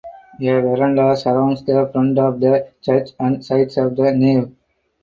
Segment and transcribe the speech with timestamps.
[0.39, 4.51] A veranda surrounds the front of the church and sides of the nave.